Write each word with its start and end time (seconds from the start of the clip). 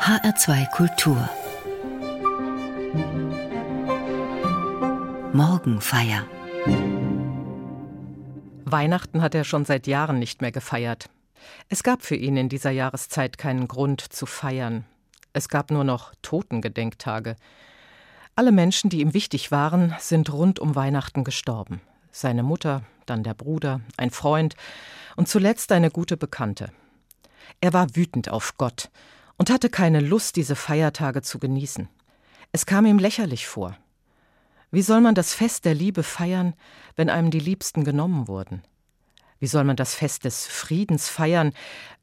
HR2 0.00 0.70
Kultur 0.70 1.28
Morgenfeier 5.34 6.26
Weihnachten 8.64 9.20
hat 9.20 9.34
er 9.34 9.44
schon 9.44 9.66
seit 9.66 9.86
Jahren 9.86 10.18
nicht 10.18 10.40
mehr 10.40 10.52
gefeiert. 10.52 11.10
Es 11.68 11.82
gab 11.82 12.00
für 12.02 12.16
ihn 12.16 12.38
in 12.38 12.48
dieser 12.48 12.70
Jahreszeit 12.70 13.36
keinen 13.36 13.68
Grund 13.68 14.00
zu 14.00 14.24
feiern. 14.24 14.86
Es 15.34 15.50
gab 15.50 15.70
nur 15.70 15.84
noch 15.84 16.14
Totengedenktage. 16.22 17.36
Alle 18.34 18.52
Menschen, 18.52 18.88
die 18.88 19.02
ihm 19.02 19.12
wichtig 19.12 19.52
waren, 19.52 19.94
sind 19.98 20.32
rund 20.32 20.58
um 20.60 20.76
Weihnachten 20.76 21.24
gestorben. 21.24 21.82
Seine 22.10 22.42
Mutter, 22.42 22.84
dann 23.04 23.22
der 23.22 23.34
Bruder, 23.34 23.82
ein 23.98 24.10
Freund 24.10 24.56
und 25.16 25.28
zuletzt 25.28 25.70
eine 25.72 25.90
gute 25.90 26.16
Bekannte. 26.16 26.72
Er 27.60 27.74
war 27.74 27.94
wütend 27.94 28.30
auf 28.30 28.56
Gott 28.56 28.88
und 29.40 29.48
hatte 29.48 29.70
keine 29.70 30.00
Lust, 30.00 30.36
diese 30.36 30.54
Feiertage 30.54 31.22
zu 31.22 31.38
genießen. 31.38 31.88
Es 32.52 32.66
kam 32.66 32.84
ihm 32.84 32.98
lächerlich 32.98 33.46
vor. 33.46 33.74
Wie 34.70 34.82
soll 34.82 35.00
man 35.00 35.14
das 35.14 35.32
Fest 35.32 35.64
der 35.64 35.72
Liebe 35.72 36.02
feiern, 36.02 36.52
wenn 36.94 37.08
einem 37.08 37.30
die 37.30 37.38
Liebsten 37.38 37.82
genommen 37.82 38.28
wurden? 38.28 38.62
Wie 39.38 39.46
soll 39.46 39.64
man 39.64 39.76
das 39.76 39.94
Fest 39.94 40.26
des 40.26 40.46
Friedens 40.46 41.08
feiern, 41.08 41.54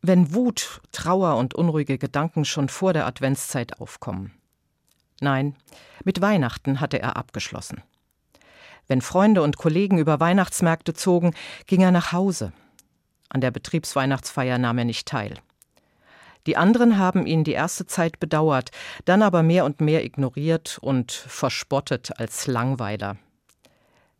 wenn 0.01 0.33
Wut, 0.33 0.81
Trauer 0.91 1.37
und 1.37 1.53
unruhige 1.53 1.99
Gedanken 1.99 2.43
schon 2.43 2.69
vor 2.69 2.91
der 2.91 3.05
Adventszeit 3.05 3.79
aufkommen? 3.79 4.33
Nein, 5.21 5.55
mit 6.03 6.21
Weihnachten 6.21 6.79
hatte 6.79 6.99
er 6.99 7.17
abgeschlossen. 7.17 7.83
Wenn 8.87 9.01
Freunde 9.01 9.43
und 9.43 9.57
Kollegen 9.57 9.99
über 9.99 10.19
Weihnachtsmärkte 10.19 10.95
zogen, 10.95 11.35
ging 11.67 11.81
er 11.81 11.91
nach 11.91 12.13
Hause. 12.13 12.51
An 13.29 13.41
der 13.41 13.51
Betriebsweihnachtsfeier 13.51 14.57
nahm 14.57 14.79
er 14.79 14.85
nicht 14.85 15.07
teil. 15.07 15.35
Die 16.47 16.55
anderen 16.55 16.97
haben 16.97 17.27
ihn 17.27 17.43
die 17.43 17.51
erste 17.51 17.85
Zeit 17.85 18.21
bedauert, 18.21 18.71
dann 19.03 19.21
aber 19.21 19.43
mehr 19.43 19.65
und 19.65 19.81
mehr 19.81 20.05
ignoriert 20.05 20.79
und 20.81 21.11
verspottet 21.11 22.17
als 22.19 22.47
Langweiler. 22.47 23.17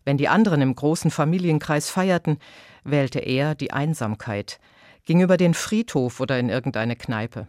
Wenn 0.03 0.17
die 0.17 0.27
anderen 0.27 0.61
im 0.61 0.75
großen 0.75 1.09
Familienkreis 1.09 1.89
feierten, 1.89 2.37
wählte 2.83 3.19
er 3.19 3.55
die 3.55 3.71
Einsamkeit, 3.71 4.59
ging 5.05 5.21
über 5.21 5.37
den 5.37 5.53
Friedhof 5.53 6.19
oder 6.19 6.37
in 6.37 6.49
irgendeine 6.49 6.97
Kneipe. 6.97 7.47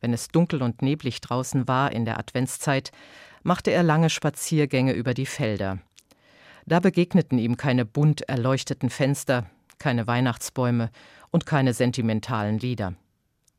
Wenn 0.00 0.12
es 0.12 0.28
dunkel 0.28 0.62
und 0.62 0.80
neblig 0.80 1.20
draußen 1.20 1.66
war 1.66 1.90
in 1.90 2.04
der 2.04 2.20
Adventszeit, 2.20 2.92
machte 3.42 3.72
er 3.72 3.82
lange 3.82 4.10
Spaziergänge 4.10 4.92
über 4.92 5.12
die 5.12 5.26
Felder. 5.26 5.78
Da 6.66 6.78
begegneten 6.78 7.38
ihm 7.38 7.56
keine 7.56 7.84
bunt 7.84 8.22
erleuchteten 8.28 8.90
Fenster, 8.90 9.46
keine 9.80 10.06
Weihnachtsbäume 10.06 10.90
und 11.32 11.46
keine 11.46 11.74
sentimentalen 11.74 12.58
Lieder. 12.60 12.94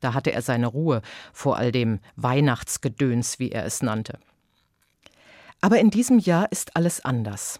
Da 0.00 0.14
hatte 0.14 0.32
er 0.32 0.42
seine 0.42 0.66
Ruhe 0.66 1.02
vor 1.32 1.56
all 1.56 1.72
dem 1.72 2.00
Weihnachtsgedöns, 2.16 3.38
wie 3.38 3.50
er 3.50 3.64
es 3.64 3.82
nannte. 3.82 4.18
Aber 5.60 5.78
in 5.78 5.90
diesem 5.90 6.18
Jahr 6.18 6.52
ist 6.52 6.76
alles 6.76 7.04
anders. 7.04 7.58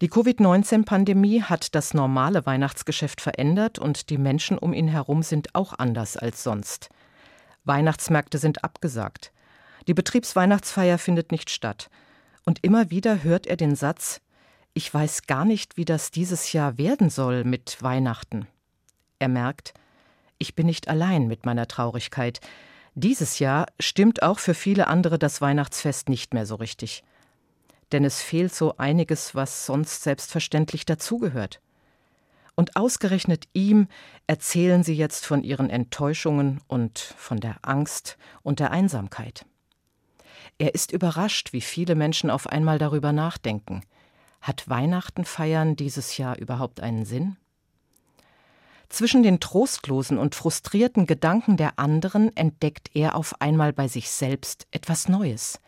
Die 0.00 0.08
Covid-19-Pandemie 0.08 1.42
hat 1.42 1.74
das 1.74 1.94
normale 1.94 2.46
Weihnachtsgeschäft 2.46 3.20
verändert 3.20 3.78
und 3.78 4.08
die 4.08 4.18
Menschen 4.18 4.56
um 4.56 4.72
ihn 4.72 4.86
herum 4.86 5.22
sind 5.24 5.54
auch 5.54 5.74
anders 5.76 6.16
als 6.16 6.44
sonst. 6.44 6.90
Weihnachtsmärkte 7.64 8.38
sind 8.38 8.62
abgesagt. 8.62 9.32
Die 9.88 9.94
Betriebsweihnachtsfeier 9.94 10.98
findet 10.98 11.32
nicht 11.32 11.50
statt. 11.50 11.90
Und 12.44 12.62
immer 12.62 12.90
wieder 12.90 13.22
hört 13.22 13.46
er 13.46 13.56
den 13.56 13.74
Satz, 13.74 14.20
ich 14.72 14.92
weiß 14.92 15.26
gar 15.26 15.44
nicht, 15.44 15.76
wie 15.76 15.84
das 15.84 16.12
dieses 16.12 16.52
Jahr 16.52 16.78
werden 16.78 17.10
soll 17.10 17.44
mit 17.44 17.82
Weihnachten. 17.82 18.46
Er 19.18 19.28
merkt, 19.28 19.74
ich 20.40 20.56
bin 20.56 20.66
nicht 20.66 20.88
allein 20.88 21.28
mit 21.28 21.46
meiner 21.46 21.68
Traurigkeit. 21.68 22.40
Dieses 22.94 23.38
Jahr 23.38 23.66
stimmt 23.78 24.22
auch 24.22 24.40
für 24.40 24.54
viele 24.54 24.88
andere 24.88 25.18
das 25.18 25.40
Weihnachtsfest 25.40 26.08
nicht 26.08 26.34
mehr 26.34 26.46
so 26.46 26.56
richtig. 26.56 27.04
Denn 27.92 28.04
es 28.04 28.22
fehlt 28.22 28.52
so 28.52 28.76
einiges, 28.78 29.34
was 29.34 29.66
sonst 29.66 30.02
selbstverständlich 30.02 30.86
dazugehört. 30.86 31.60
Und 32.56 32.76
ausgerechnet 32.76 33.44
ihm 33.52 33.86
erzählen 34.26 34.82
sie 34.82 34.94
jetzt 34.94 35.26
von 35.26 35.44
ihren 35.44 35.70
Enttäuschungen 35.70 36.60
und 36.66 36.98
von 36.98 37.38
der 37.38 37.58
Angst 37.62 38.16
und 38.42 38.60
der 38.60 38.70
Einsamkeit. 38.70 39.44
Er 40.58 40.74
ist 40.74 40.92
überrascht, 40.92 41.52
wie 41.52 41.60
viele 41.60 41.94
Menschen 41.94 42.30
auf 42.30 42.46
einmal 42.46 42.78
darüber 42.78 43.12
nachdenken. 43.12 43.82
Hat 44.40 44.68
Weihnachten 44.68 45.24
feiern 45.24 45.76
dieses 45.76 46.16
Jahr 46.16 46.38
überhaupt 46.38 46.80
einen 46.80 47.04
Sinn? 47.04 47.36
Zwischen 48.90 49.22
den 49.22 49.38
trostlosen 49.38 50.18
und 50.18 50.34
frustrierten 50.34 51.06
Gedanken 51.06 51.56
der 51.56 51.78
anderen 51.78 52.36
entdeckt 52.36 52.90
er 52.92 53.14
auf 53.14 53.40
einmal 53.40 53.72
bei 53.72 53.88
sich 53.88 54.10
selbst 54.10 54.66
etwas 54.72 55.08
Neues. 55.08 55.60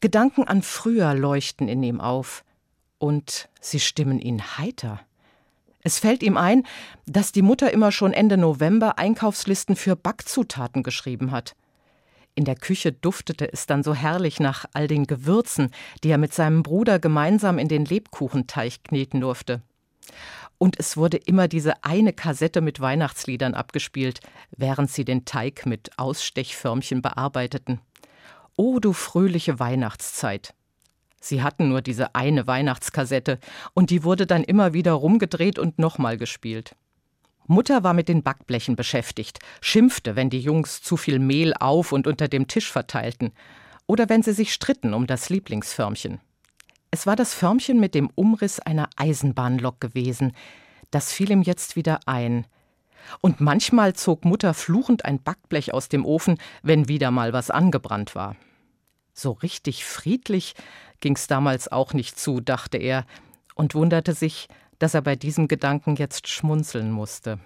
Gedanken 0.00 0.44
an 0.44 0.62
früher 0.62 1.14
leuchten 1.14 1.68
in 1.68 1.82
ihm 1.82 2.00
auf, 2.00 2.44
und 2.98 3.48
sie 3.60 3.80
stimmen 3.80 4.20
ihn 4.20 4.42
heiter. 4.58 5.00
Es 5.80 5.98
fällt 5.98 6.22
ihm 6.22 6.36
ein, 6.36 6.64
dass 7.06 7.32
die 7.32 7.42
Mutter 7.42 7.72
immer 7.72 7.90
schon 7.90 8.12
Ende 8.12 8.36
November 8.36 8.98
Einkaufslisten 8.98 9.74
für 9.74 9.96
Backzutaten 9.96 10.82
geschrieben 10.82 11.30
hat. 11.30 11.56
In 12.34 12.44
der 12.44 12.56
Küche 12.56 12.92
duftete 12.92 13.50
es 13.52 13.66
dann 13.66 13.82
so 13.82 13.94
herrlich 13.94 14.38
nach 14.38 14.66
all 14.74 14.86
den 14.86 15.06
Gewürzen, 15.06 15.70
die 16.02 16.10
er 16.10 16.18
mit 16.18 16.34
seinem 16.34 16.62
Bruder 16.62 16.98
gemeinsam 16.98 17.58
in 17.58 17.68
den 17.68 17.86
Lebkuchenteig 17.86 18.84
kneten 18.84 19.20
durfte. 19.20 19.62
Und 20.58 20.78
es 20.78 20.96
wurde 20.96 21.16
immer 21.16 21.48
diese 21.48 21.84
eine 21.84 22.12
Kassette 22.12 22.60
mit 22.60 22.80
Weihnachtsliedern 22.80 23.54
abgespielt, 23.54 24.20
während 24.56 24.90
sie 24.90 25.04
den 25.04 25.24
Teig 25.24 25.66
mit 25.66 25.98
Ausstechförmchen 25.98 27.02
bearbeiteten. 27.02 27.80
O 28.56 28.78
du 28.78 28.92
fröhliche 28.92 29.58
Weihnachtszeit. 29.58 30.54
Sie 31.20 31.42
hatten 31.42 31.68
nur 31.68 31.80
diese 31.80 32.14
eine 32.14 32.46
Weihnachtskassette, 32.46 33.38
und 33.72 33.90
die 33.90 34.04
wurde 34.04 34.26
dann 34.26 34.44
immer 34.44 34.74
wieder 34.74 34.92
rumgedreht 34.92 35.58
und 35.58 35.78
nochmal 35.78 36.18
gespielt. 36.18 36.76
Mutter 37.46 37.82
war 37.82 37.94
mit 37.94 38.08
den 38.08 38.22
Backblechen 38.22 38.76
beschäftigt, 38.76 39.38
schimpfte, 39.60 40.16
wenn 40.16 40.30
die 40.30 40.40
Jungs 40.40 40.82
zu 40.82 40.96
viel 40.96 41.18
Mehl 41.18 41.52
auf 41.54 41.92
und 41.92 42.06
unter 42.06 42.28
dem 42.28 42.46
Tisch 42.46 42.70
verteilten, 42.70 43.32
oder 43.86 44.08
wenn 44.08 44.22
sie 44.22 44.32
sich 44.32 44.52
stritten 44.52 44.94
um 44.94 45.06
das 45.06 45.28
Lieblingsförmchen. 45.28 46.20
Es 46.94 47.08
war 47.08 47.16
das 47.16 47.34
Förmchen 47.34 47.80
mit 47.80 47.96
dem 47.96 48.08
Umriss 48.14 48.60
einer 48.60 48.88
Eisenbahnlok 48.94 49.80
gewesen. 49.80 50.30
Das 50.92 51.10
fiel 51.10 51.32
ihm 51.32 51.42
jetzt 51.42 51.74
wieder 51.74 51.98
ein. 52.06 52.46
Und 53.20 53.40
manchmal 53.40 53.94
zog 53.94 54.24
Mutter 54.24 54.54
fluchend 54.54 55.04
ein 55.04 55.20
Backblech 55.20 55.74
aus 55.74 55.88
dem 55.88 56.04
Ofen, 56.04 56.38
wenn 56.62 56.86
wieder 56.86 57.10
mal 57.10 57.32
was 57.32 57.50
angebrannt 57.50 58.14
war. 58.14 58.36
So 59.12 59.32
richtig 59.32 59.84
friedlich 59.84 60.54
ging's 61.00 61.26
damals 61.26 61.66
auch 61.66 61.94
nicht 61.94 62.16
zu, 62.16 62.38
dachte 62.40 62.78
er 62.78 63.06
und 63.56 63.74
wunderte 63.74 64.14
sich, 64.14 64.46
dass 64.78 64.94
er 64.94 65.02
bei 65.02 65.16
diesem 65.16 65.48
Gedanken 65.48 65.96
jetzt 65.96 66.28
schmunzeln 66.28 66.92
musste. 66.92 67.40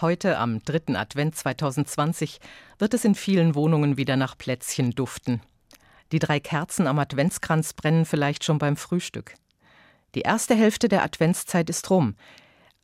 Heute, 0.00 0.38
am 0.38 0.62
dritten 0.62 0.94
Advent 0.94 1.34
2020, 1.34 2.38
wird 2.78 2.94
es 2.94 3.04
in 3.04 3.16
vielen 3.16 3.56
Wohnungen 3.56 3.96
wieder 3.96 4.16
nach 4.16 4.38
Plätzchen 4.38 4.92
duften. 4.92 5.42
Die 6.12 6.20
drei 6.20 6.38
Kerzen 6.38 6.86
am 6.86 7.00
Adventskranz 7.00 7.72
brennen 7.72 8.04
vielleicht 8.04 8.44
schon 8.44 8.60
beim 8.60 8.76
Frühstück. 8.76 9.34
Die 10.14 10.20
erste 10.20 10.54
Hälfte 10.54 10.88
der 10.88 11.02
Adventszeit 11.02 11.68
ist 11.68 11.90
rum, 11.90 12.14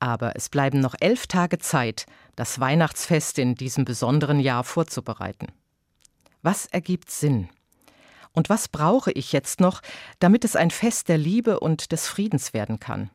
aber 0.00 0.34
es 0.34 0.48
bleiben 0.48 0.80
noch 0.80 0.96
elf 0.98 1.28
Tage 1.28 1.60
Zeit, 1.60 2.06
das 2.34 2.58
Weihnachtsfest 2.58 3.38
in 3.38 3.54
diesem 3.54 3.84
besonderen 3.84 4.40
Jahr 4.40 4.64
vorzubereiten. 4.64 5.46
Was 6.42 6.66
ergibt 6.66 7.12
Sinn? 7.12 7.48
Und 8.32 8.50
was 8.50 8.66
brauche 8.66 9.12
ich 9.12 9.30
jetzt 9.30 9.60
noch, 9.60 9.82
damit 10.18 10.44
es 10.44 10.56
ein 10.56 10.72
Fest 10.72 11.08
der 11.08 11.18
Liebe 11.18 11.60
und 11.60 11.92
des 11.92 12.08
Friedens 12.08 12.54
werden 12.54 12.80
kann? 12.80 13.08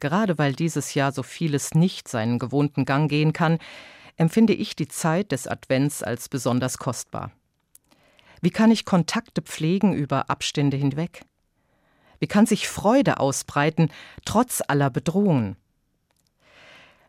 Gerade 0.00 0.38
weil 0.38 0.54
dieses 0.54 0.94
Jahr 0.94 1.12
so 1.12 1.22
vieles 1.22 1.74
nicht 1.74 2.08
seinen 2.08 2.38
gewohnten 2.38 2.84
Gang 2.84 3.08
gehen 3.08 3.32
kann, 3.32 3.58
empfinde 4.16 4.52
ich 4.52 4.76
die 4.76 4.88
Zeit 4.88 5.32
des 5.32 5.46
Advents 5.46 6.02
als 6.02 6.28
besonders 6.28 6.78
kostbar. 6.78 7.30
Wie 8.40 8.50
kann 8.50 8.70
ich 8.70 8.84
Kontakte 8.84 9.42
pflegen 9.42 9.94
über 9.94 10.30
Abstände 10.30 10.76
hinweg? 10.76 11.22
Wie 12.18 12.26
kann 12.26 12.46
sich 12.46 12.68
Freude 12.68 13.18
ausbreiten, 13.18 13.90
trotz 14.24 14.62
aller 14.66 14.90
Bedrohungen? 14.90 15.56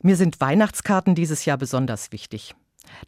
Mir 0.02 0.16
sind 0.16 0.40
Weihnachtskarten 0.40 1.16
dieses 1.16 1.46
Jahr 1.46 1.58
besonders 1.58 2.12
wichtig. 2.12 2.56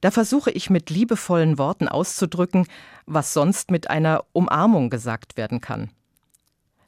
Da 0.01 0.11
versuche 0.11 0.51
ich 0.51 0.69
mit 0.69 0.89
liebevollen 0.89 1.57
Worten 1.57 1.87
auszudrücken, 1.87 2.67
was 3.05 3.33
sonst 3.33 3.71
mit 3.71 3.89
einer 3.89 4.25
Umarmung 4.33 4.89
gesagt 4.89 5.37
werden 5.37 5.61
kann 5.61 5.91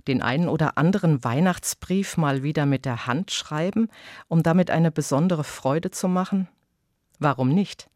den 0.10 0.22
einen 0.22 0.50
oder 0.50 0.78
anderen 0.78 1.24
Weihnachtsbrief 1.24 2.18
mal 2.18 2.44
wieder 2.44 2.66
mit 2.66 2.84
der 2.84 3.08
Hand 3.08 3.32
schreiben, 3.32 3.90
um 4.28 4.44
damit 4.44 4.72
eine 4.72 4.92
besondere 4.92 5.44
Freude 5.44 5.92
zu 5.92 6.08
machen? 6.08 6.50
Warum 7.20 7.50
nicht? 7.50 7.90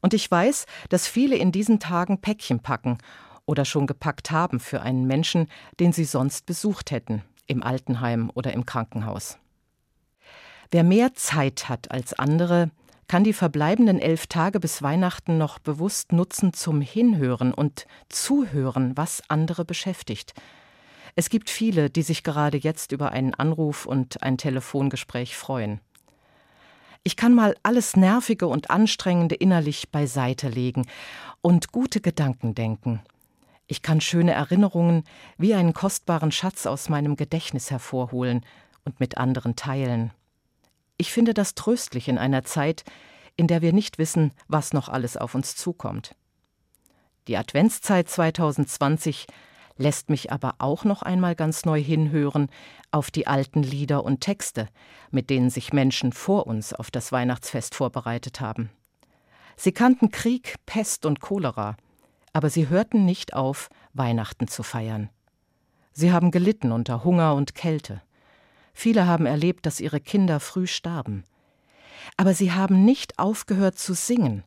Und 0.00 0.14
ich 0.14 0.30
weiß, 0.30 0.66
dass 0.88 1.06
viele 1.06 1.36
in 1.36 1.52
diesen 1.52 1.80
Tagen 1.80 2.20
Päckchen 2.20 2.60
packen 2.60 2.98
oder 3.44 3.64
schon 3.64 3.86
gepackt 3.86 4.30
haben 4.30 4.60
für 4.60 4.82
einen 4.82 5.06
Menschen, 5.06 5.48
den 5.80 5.92
sie 5.92 6.04
sonst 6.04 6.46
besucht 6.46 6.90
hätten, 6.90 7.22
im 7.46 7.62
Altenheim 7.62 8.30
oder 8.34 8.52
im 8.52 8.64
Krankenhaus. 8.66 9.38
Wer 10.70 10.84
mehr 10.84 11.14
Zeit 11.14 11.68
hat 11.68 11.90
als 11.90 12.14
andere, 12.14 12.70
kann 13.08 13.22
die 13.22 13.32
verbleibenden 13.32 14.00
elf 14.00 14.26
Tage 14.26 14.58
bis 14.58 14.82
Weihnachten 14.82 15.38
noch 15.38 15.60
bewusst 15.60 16.12
nutzen 16.12 16.52
zum 16.52 16.80
Hinhören 16.80 17.54
und 17.54 17.86
Zuhören, 18.08 18.96
was 18.96 19.22
andere 19.28 19.64
beschäftigt, 19.64 20.34
es 21.16 21.30
gibt 21.30 21.48
viele, 21.48 21.88
die 21.88 22.02
sich 22.02 22.22
gerade 22.22 22.58
jetzt 22.58 22.92
über 22.92 23.10
einen 23.10 23.34
Anruf 23.34 23.86
und 23.86 24.22
ein 24.22 24.36
Telefongespräch 24.36 25.34
freuen. 25.34 25.80
Ich 27.04 27.16
kann 27.16 27.34
mal 27.34 27.56
alles 27.62 27.96
Nervige 27.96 28.46
und 28.46 28.70
Anstrengende 28.70 29.34
innerlich 29.34 29.90
beiseite 29.90 30.48
legen 30.48 30.86
und 31.40 31.72
gute 31.72 32.02
Gedanken 32.02 32.54
denken. 32.54 33.00
Ich 33.66 33.80
kann 33.80 34.00
schöne 34.00 34.32
Erinnerungen 34.32 35.04
wie 35.38 35.54
einen 35.54 35.72
kostbaren 35.72 36.32
Schatz 36.32 36.66
aus 36.66 36.90
meinem 36.90 37.16
Gedächtnis 37.16 37.70
hervorholen 37.70 38.44
und 38.84 39.00
mit 39.00 39.16
anderen 39.16 39.56
teilen. 39.56 40.12
Ich 40.98 41.12
finde 41.12 41.32
das 41.32 41.54
tröstlich 41.54 42.08
in 42.08 42.18
einer 42.18 42.44
Zeit, 42.44 42.84
in 43.36 43.46
der 43.46 43.62
wir 43.62 43.72
nicht 43.72 43.98
wissen, 43.98 44.32
was 44.48 44.74
noch 44.74 44.88
alles 44.88 45.16
auf 45.16 45.34
uns 45.34 45.56
zukommt. 45.56 46.14
Die 47.26 47.36
Adventszeit 47.36 48.08
2020 48.08 49.26
lässt 49.76 50.10
mich 50.10 50.32
aber 50.32 50.56
auch 50.58 50.84
noch 50.84 51.02
einmal 51.02 51.34
ganz 51.34 51.64
neu 51.64 51.82
hinhören 51.82 52.48
auf 52.90 53.10
die 53.10 53.26
alten 53.26 53.62
Lieder 53.62 54.04
und 54.04 54.20
Texte, 54.20 54.68
mit 55.10 55.30
denen 55.30 55.50
sich 55.50 55.72
Menschen 55.72 56.12
vor 56.12 56.46
uns 56.46 56.72
auf 56.72 56.90
das 56.90 57.12
Weihnachtsfest 57.12 57.74
vorbereitet 57.74 58.40
haben. 58.40 58.70
Sie 59.56 59.72
kannten 59.72 60.10
Krieg, 60.10 60.56
Pest 60.66 61.06
und 61.06 61.20
Cholera, 61.20 61.76
aber 62.32 62.50
sie 62.50 62.68
hörten 62.68 63.04
nicht 63.04 63.34
auf, 63.34 63.70
Weihnachten 63.94 64.48
zu 64.48 64.62
feiern. 64.62 65.08
Sie 65.92 66.12
haben 66.12 66.30
gelitten 66.30 66.72
unter 66.72 67.04
Hunger 67.04 67.34
und 67.34 67.54
Kälte. 67.54 68.02
Viele 68.74 69.06
haben 69.06 69.24
erlebt, 69.24 69.64
dass 69.64 69.80
ihre 69.80 70.00
Kinder 70.00 70.40
früh 70.40 70.66
starben. 70.66 71.24
Aber 72.18 72.34
sie 72.34 72.52
haben 72.52 72.84
nicht 72.84 73.18
aufgehört 73.18 73.78
zu 73.78 73.94
singen, 73.94 74.44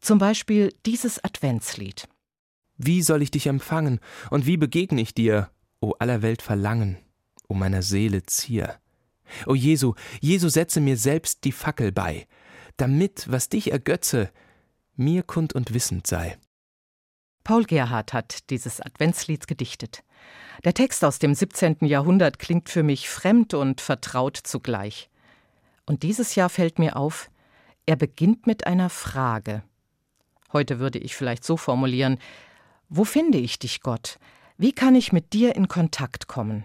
zum 0.00 0.18
Beispiel 0.18 0.74
dieses 0.86 1.22
Adventslied. 1.22 2.08
Wie 2.82 3.02
soll 3.02 3.20
ich 3.20 3.30
dich 3.30 3.46
empfangen 3.46 4.00
und 4.30 4.46
wie 4.46 4.56
begegne 4.56 5.02
ich 5.02 5.12
dir, 5.12 5.50
o 5.80 5.92
aller 5.98 6.22
Welt 6.22 6.40
Verlangen, 6.40 6.96
o 7.46 7.52
meiner 7.52 7.82
Seele 7.82 8.22
Zier? 8.22 8.80
O 9.44 9.54
Jesu, 9.54 9.92
Jesu, 10.22 10.48
setze 10.48 10.80
mir 10.80 10.96
selbst 10.96 11.44
die 11.44 11.52
Fackel 11.52 11.92
bei, 11.92 12.26
damit, 12.78 13.30
was 13.30 13.50
dich 13.50 13.70
ergötze, 13.70 14.30
mir 14.96 15.22
kund 15.22 15.54
und 15.54 15.74
wissend 15.74 16.06
sei. 16.06 16.38
Paul 17.44 17.64
Gerhardt 17.64 18.14
hat 18.14 18.48
dieses 18.48 18.80
Adventslied 18.80 19.46
gedichtet. 19.46 20.02
Der 20.64 20.72
Text 20.72 21.04
aus 21.04 21.18
dem 21.18 21.34
17. 21.34 21.80
Jahrhundert 21.82 22.38
klingt 22.38 22.70
für 22.70 22.82
mich 22.82 23.10
fremd 23.10 23.52
und 23.52 23.82
vertraut 23.82 24.38
zugleich. 24.38 25.10
Und 25.84 26.02
dieses 26.02 26.34
Jahr 26.34 26.48
fällt 26.48 26.78
mir 26.78 26.96
auf, 26.96 27.30
er 27.84 27.96
beginnt 27.96 28.46
mit 28.46 28.66
einer 28.66 28.88
Frage. 28.88 29.64
Heute 30.54 30.78
würde 30.78 30.98
ich 30.98 31.14
vielleicht 31.14 31.44
so 31.44 31.58
formulieren, 31.58 32.18
wo 32.90 33.04
finde 33.04 33.38
ich 33.38 33.58
dich, 33.58 33.80
Gott? 33.80 34.18
Wie 34.58 34.72
kann 34.72 34.94
ich 34.94 35.12
mit 35.12 35.32
dir 35.32 35.54
in 35.54 35.68
Kontakt 35.68 36.26
kommen? 36.26 36.64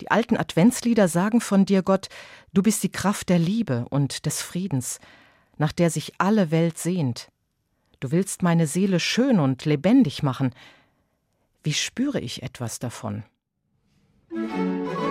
Die 0.00 0.10
alten 0.10 0.36
Adventslieder 0.36 1.06
sagen 1.08 1.40
von 1.40 1.64
dir, 1.64 1.82
Gott, 1.82 2.08
du 2.52 2.62
bist 2.62 2.82
die 2.82 2.90
Kraft 2.92 3.28
der 3.28 3.38
Liebe 3.38 3.86
und 3.88 4.26
des 4.26 4.42
Friedens, 4.42 4.98
nach 5.56 5.72
der 5.72 5.88
sich 5.90 6.14
alle 6.18 6.50
Welt 6.50 6.76
sehnt. 6.76 7.28
Du 8.00 8.10
willst 8.10 8.42
meine 8.42 8.66
Seele 8.66 8.98
schön 8.98 9.38
und 9.38 9.64
lebendig 9.64 10.22
machen. 10.22 10.52
Wie 11.62 11.72
spüre 11.72 12.20
ich 12.20 12.42
etwas 12.42 12.80
davon? 12.80 13.22
Musik 14.30 15.03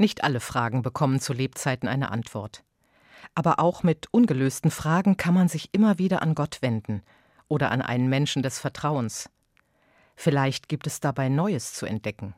Nicht 0.00 0.24
alle 0.24 0.40
Fragen 0.40 0.80
bekommen 0.80 1.20
zu 1.20 1.34
Lebzeiten 1.34 1.86
eine 1.86 2.10
Antwort. 2.10 2.64
Aber 3.34 3.60
auch 3.60 3.82
mit 3.82 4.08
ungelösten 4.10 4.70
Fragen 4.70 5.18
kann 5.18 5.34
man 5.34 5.48
sich 5.48 5.68
immer 5.72 5.98
wieder 5.98 6.22
an 6.22 6.34
Gott 6.34 6.62
wenden 6.62 7.02
oder 7.48 7.70
an 7.70 7.82
einen 7.82 8.08
Menschen 8.08 8.42
des 8.42 8.58
Vertrauens. 8.58 9.28
Vielleicht 10.16 10.70
gibt 10.70 10.86
es 10.86 11.00
dabei 11.00 11.28
Neues 11.28 11.74
zu 11.74 11.84
entdecken. 11.84 12.34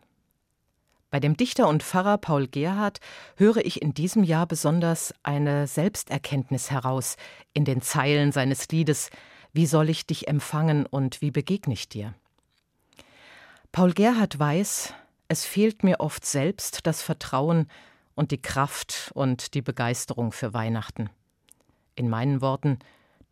Bei 1.12 1.20
dem 1.20 1.36
Dichter 1.36 1.68
und 1.68 1.84
Pfarrer 1.84 2.18
Paul 2.18 2.48
Gerhardt 2.48 2.98
höre 3.36 3.64
ich 3.64 3.80
in 3.80 3.94
diesem 3.94 4.24
Jahr 4.24 4.46
besonders 4.46 5.14
eine 5.22 5.68
Selbsterkenntnis 5.68 6.72
heraus 6.72 7.16
in 7.54 7.64
den 7.64 7.80
Zeilen 7.80 8.32
seines 8.32 8.66
Liedes 8.70 9.10
Wie 9.52 9.66
soll 9.66 9.88
ich 9.88 10.04
dich 10.04 10.26
empfangen 10.26 10.84
und 10.84 11.20
wie 11.20 11.30
begegne 11.30 11.74
ich 11.74 11.88
dir? 11.88 12.12
Paul 13.70 13.92
Gerhard 13.92 14.36
weiß, 14.40 14.94
es 15.32 15.46
fehlt 15.46 15.82
mir 15.82 15.98
oft 16.00 16.26
selbst 16.26 16.86
das 16.86 17.00
Vertrauen 17.00 17.66
und 18.14 18.32
die 18.32 18.42
Kraft 18.42 19.10
und 19.14 19.54
die 19.54 19.62
Begeisterung 19.62 20.30
für 20.30 20.52
Weihnachten. 20.52 21.08
In 21.94 22.10
meinen 22.10 22.42
Worten, 22.42 22.78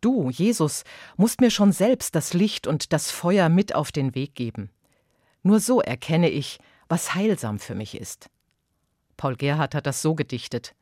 du, 0.01 0.31
Jesus, 0.31 0.83
musst 1.15 1.41
mir 1.41 1.51
schon 1.51 1.71
selbst 1.71 2.15
das 2.15 2.33
Licht 2.33 2.65
und 2.65 2.91
das 2.91 3.11
Feuer 3.11 3.49
mit 3.49 3.75
auf 3.75 3.91
den 3.91 4.15
Weg 4.15 4.33
geben. 4.33 4.71
Nur 5.43 5.59
so 5.59 5.79
erkenne 5.79 6.31
ich, 6.31 6.57
was 6.89 7.13
heilsam 7.13 7.59
für 7.59 7.75
mich 7.75 7.93
ist. 7.93 8.31
Paul 9.15 9.35
Gerhard 9.35 9.75
hat 9.75 9.85
das 9.85 10.01
so 10.01 10.15
gedichtet. 10.15 10.73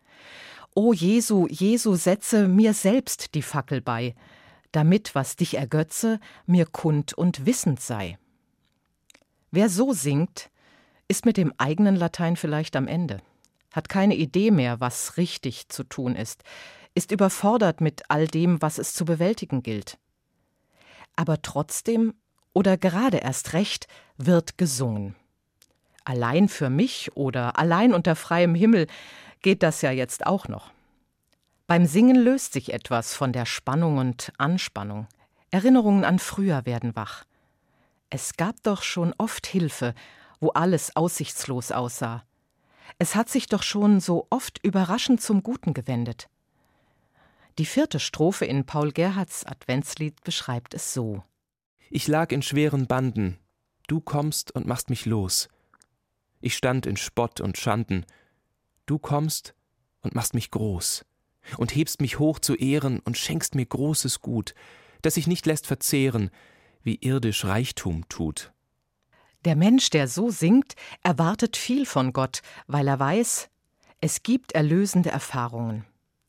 O 0.74 0.94
Jesu, 0.94 1.48
Jesu, 1.50 1.96
setze 1.96 2.48
mir 2.48 2.74
selbst 2.74 3.36
die 3.36 3.42
Fackel 3.42 3.82
bei, 3.82 4.16
damit, 4.72 5.16
was 5.16 5.36
dich 5.36 5.58
ergötze, 5.58 6.22
mir 6.46 6.66
kund 6.66 7.14
und 7.14 7.46
wissend 7.46 7.82
sei. 7.82 8.18
Wer 9.52 9.68
so 9.68 9.92
singt, 9.92 10.50
ist 11.10 11.26
mit 11.26 11.36
dem 11.36 11.54
eigenen 11.58 11.98
Latein 11.98 12.38
vielleicht 12.38 12.78
am 12.78 12.88
Ende, 12.88 13.22
hat 13.74 13.90
keine 13.90 14.16
Idee 14.16 14.52
mehr, 14.52 14.80
was 14.80 15.18
richtig 15.18 15.68
zu 15.68 15.84
tun 15.84 16.16
ist, 16.16 16.44
ist 16.96 17.12
überfordert 17.12 17.82
mit 17.82 18.04
all 18.08 18.28
dem, 18.28 18.62
was 18.62 18.78
es 18.78 18.94
zu 18.94 19.04
bewältigen 19.04 19.62
gilt. 19.62 19.98
Aber 21.18 21.42
trotzdem 21.42 22.14
oder 22.54 22.78
gerade 22.78 23.18
erst 23.18 23.54
recht 23.54 23.88
wird 24.18 24.58
gesungen. 24.58 25.16
Allein 26.06 26.48
für 26.48 26.70
mich 26.70 27.16
oder 27.16 27.60
allein 27.60 27.94
unter 27.94 28.16
freiem 28.16 28.56
Himmel 28.56 28.88
geht 29.42 29.64
das 29.64 29.82
ja 29.82 29.92
jetzt 29.92 30.26
auch 30.26 30.48
noch. 30.48 30.72
Beim 31.68 31.86
Singen 31.86 32.16
löst 32.16 32.54
sich 32.54 32.74
etwas 32.74 33.14
von 33.14 33.32
der 33.32 33.46
Spannung 33.46 33.98
und 33.98 34.32
Anspannung. 34.38 35.08
Erinnerungen 35.52 36.04
an 36.04 36.20
früher 36.20 36.66
werden 36.66 36.96
wach. 36.96 37.26
Es 38.10 38.38
gab 38.38 38.56
doch 38.64 38.82
schon 38.82 39.14
oft 39.18 39.46
Hilfe, 39.46 39.94
wo 40.40 40.50
alles 40.50 40.96
aussichtslos 40.96 41.72
aussah. 41.72 42.26
Es 42.98 43.16
hat 43.16 43.30
sich 43.30 43.48
doch 43.48 43.64
schon 43.64 44.00
so 44.00 44.28
oft 44.30 44.64
überraschend 44.64 45.22
zum 45.22 45.44
Guten 45.44 45.74
gewendet. 45.74 46.30
Die 47.58 47.66
vierte 47.66 48.00
Strophe 48.00 48.46
in 48.46 48.66
Paul 48.66 48.92
Gerhards 48.92 49.46
Adventslied 49.46 50.24
beschreibt 50.24 50.74
es 50.74 50.94
so: 50.94 51.24
Ich 51.90 52.08
lag 52.08 52.32
in 52.32 52.42
schweren 52.42 52.88
Banden, 52.88 53.38
du 53.88 54.00
kommst 54.00 54.52
und 54.52 54.66
machst 54.66 54.90
mich 54.90 55.06
los. 55.06 55.50
Ich 56.42 56.56
stand 56.56 56.86
in 56.86 56.96
Spott 56.96 57.42
und 57.42 57.58
Schanden, 57.58 58.06
du 58.86 58.98
kommst 58.98 59.56
und 60.02 60.16
machst 60.16 60.34
mich 60.34 60.52
groß 60.52 61.06
und 61.58 61.76
hebst 61.76 62.02
mich 62.02 62.20
hoch 62.20 62.40
zu 62.40 62.56
Ehren 62.56 63.00
und 63.00 63.18
schenkst 63.18 63.56
mir 63.56 63.66
großes 63.66 64.22
Gut, 64.22 64.54
das 65.02 65.16
sich 65.16 65.28
nicht 65.28 65.46
lässt 65.46 65.68
verzehren, 65.68 66.30
wie 66.82 66.96
irdisch 67.02 67.46
Reichtum 67.46 68.08
tut. 68.10 68.54
Der 69.46 69.56
Mensch, 69.56 69.90
der 69.90 70.08
so 70.08 70.30
singt, 70.30 70.76
erwartet 71.02 71.56
viel 71.56 71.86
von 71.86 72.12
Gott, 72.12 72.42
weil 72.68 72.88
er 72.88 73.00
weiß, 73.00 73.50
es 74.02 74.24
gibt 74.24 74.52
erlösende 74.52 75.12
Erfahrungen. 75.12 75.86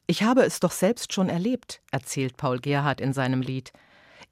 Ich 0.07 0.23
habe 0.23 0.43
es 0.43 0.61
doch 0.61 0.73
selbst 0.73 1.13
schon 1.13 1.29
erlebt, 1.29 1.83
erzählt 1.91 2.37
Paul 2.37 2.59
Gerhard 2.61 3.01
in 3.01 3.13
seinem 3.13 3.43
Lied. 3.43 3.73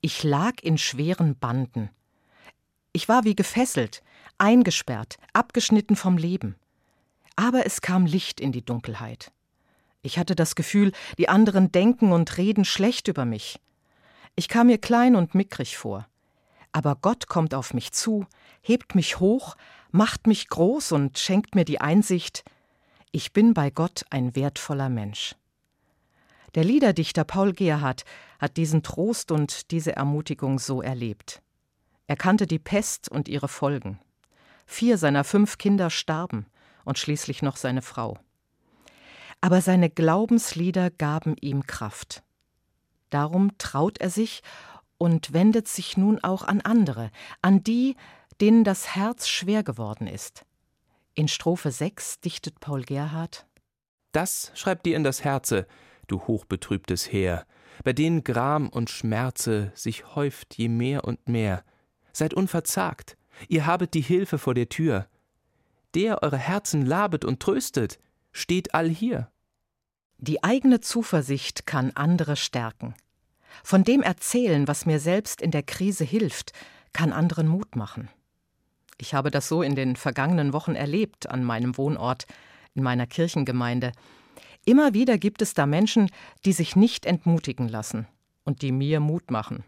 Ich 0.00 0.22
lag 0.22 0.54
in 0.62 0.78
schweren 0.78 1.36
Banden. 1.36 1.90
Ich 2.92 3.08
war 3.08 3.24
wie 3.24 3.34
gefesselt, 3.34 4.02
eingesperrt, 4.38 5.18
abgeschnitten 5.32 5.96
vom 5.96 6.16
Leben. 6.16 6.56
Aber 7.36 7.66
es 7.66 7.80
kam 7.80 8.06
Licht 8.06 8.40
in 8.40 8.52
die 8.52 8.64
Dunkelheit. 8.64 9.32
Ich 10.02 10.18
hatte 10.18 10.34
das 10.36 10.54
Gefühl, 10.54 10.92
die 11.18 11.28
anderen 11.28 11.70
denken 11.72 12.12
und 12.12 12.38
reden 12.38 12.64
schlecht 12.64 13.08
über 13.08 13.24
mich. 13.24 13.60
Ich 14.36 14.48
kam 14.48 14.68
mir 14.68 14.78
klein 14.78 15.16
und 15.16 15.34
mickrig 15.34 15.76
vor. 15.76 16.08
Aber 16.72 16.96
Gott 16.96 17.28
kommt 17.28 17.54
auf 17.54 17.74
mich 17.74 17.92
zu, 17.92 18.26
hebt 18.60 18.94
mich 18.94 19.20
hoch, 19.20 19.56
macht 19.90 20.26
mich 20.26 20.48
groß 20.48 20.92
und 20.92 21.18
schenkt 21.18 21.54
mir 21.54 21.64
die 21.64 21.80
Einsicht, 21.80 22.44
ich 23.10 23.32
bin 23.32 23.54
bei 23.54 23.70
Gott 23.70 24.04
ein 24.10 24.36
wertvoller 24.36 24.88
Mensch. 24.88 25.34
Der 26.54 26.64
Liederdichter 26.64 27.24
Paul 27.24 27.52
Gerhardt 27.52 28.04
hat 28.38 28.56
diesen 28.56 28.82
Trost 28.82 29.30
und 29.30 29.70
diese 29.70 29.96
Ermutigung 29.96 30.58
so 30.58 30.82
erlebt. 30.82 31.42
Er 32.06 32.16
kannte 32.16 32.46
die 32.46 32.58
Pest 32.58 33.10
und 33.10 33.28
ihre 33.28 33.48
Folgen. 33.48 33.98
Vier 34.66 34.98
seiner 34.98 35.24
fünf 35.24 35.58
Kinder 35.58 35.90
starben 35.90 36.46
und 36.84 36.98
schließlich 36.98 37.42
noch 37.42 37.56
seine 37.56 37.82
Frau 37.82 38.18
aber 39.40 39.60
seine 39.60 39.90
Glaubenslieder 39.90 40.90
gaben 40.90 41.36
ihm 41.40 41.66
Kraft. 41.66 42.22
Darum 43.10 43.56
traut 43.58 43.98
er 43.98 44.10
sich 44.10 44.42
und 44.98 45.32
wendet 45.32 45.68
sich 45.68 45.96
nun 45.96 46.22
auch 46.22 46.42
an 46.42 46.60
andere, 46.60 47.10
an 47.40 47.62
die, 47.62 47.96
denen 48.40 48.64
das 48.64 48.94
Herz 48.94 49.28
schwer 49.28 49.62
geworden 49.62 50.06
ist. 50.06 50.44
In 51.14 51.28
Strophe 51.28 51.70
6 51.70 52.20
dichtet 52.20 52.60
Paul 52.60 52.82
Gerhard 52.82 53.46
Das 54.12 54.52
schreibt 54.54 54.86
dir 54.86 54.96
in 54.96 55.04
das 55.04 55.24
Herze, 55.24 55.66
du 56.06 56.20
hochbetrübtes 56.20 57.10
Heer, 57.10 57.46
bei 57.84 57.92
denen 57.92 58.24
Gram 58.24 58.68
und 58.68 58.90
Schmerze 58.90 59.72
sich 59.74 60.14
häuft 60.14 60.56
je 60.56 60.68
mehr 60.68 61.04
und 61.04 61.28
mehr. 61.28 61.64
Seid 62.12 62.34
unverzagt, 62.34 63.16
ihr 63.48 63.66
habet 63.66 63.94
die 63.94 64.00
Hilfe 64.00 64.38
vor 64.38 64.54
der 64.54 64.68
Tür. 64.68 65.08
Der 65.94 66.22
eure 66.22 66.38
Herzen 66.38 66.84
labet 66.84 67.24
und 67.24 67.40
tröstet, 67.40 67.98
steht 68.32 68.74
all 68.74 68.88
hier. 68.88 69.30
Die 70.18 70.42
eigene 70.42 70.80
Zuversicht 70.80 71.66
kann 71.66 71.92
andere 71.94 72.36
stärken. 72.36 72.94
Von 73.62 73.84
dem 73.84 74.02
erzählen, 74.02 74.68
was 74.68 74.86
mir 74.86 75.00
selbst 75.00 75.42
in 75.42 75.50
der 75.50 75.62
Krise 75.62 76.04
hilft, 76.04 76.52
kann 76.92 77.12
anderen 77.12 77.48
Mut 77.48 77.76
machen. 77.76 78.08
Ich 78.98 79.14
habe 79.14 79.30
das 79.30 79.48
so 79.48 79.62
in 79.62 79.74
den 79.74 79.96
vergangenen 79.96 80.52
Wochen 80.52 80.74
erlebt 80.74 81.28
an 81.28 81.44
meinem 81.44 81.76
Wohnort, 81.78 82.26
in 82.74 82.82
meiner 82.82 83.06
Kirchengemeinde. 83.06 83.92
Immer 84.64 84.92
wieder 84.92 85.18
gibt 85.18 85.40
es 85.40 85.54
da 85.54 85.66
Menschen, 85.66 86.10
die 86.44 86.52
sich 86.52 86.76
nicht 86.76 87.06
entmutigen 87.06 87.68
lassen 87.68 88.06
und 88.44 88.62
die 88.62 88.72
mir 88.72 89.00
Mut 89.00 89.30
machen. 89.30 89.64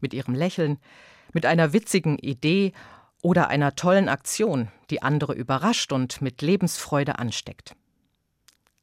Mit 0.00 0.14
ihrem 0.14 0.34
Lächeln, 0.34 0.78
mit 1.32 1.44
einer 1.44 1.72
witzigen 1.72 2.18
Idee 2.18 2.72
oder 3.20 3.48
einer 3.48 3.74
tollen 3.74 4.08
Aktion, 4.08 4.68
die 4.90 5.02
andere 5.02 5.34
überrascht 5.34 5.92
und 5.92 6.22
mit 6.22 6.40
Lebensfreude 6.40 7.18
ansteckt. 7.18 7.74